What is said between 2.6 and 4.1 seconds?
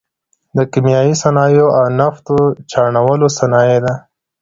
چاڼولو صنایع دي.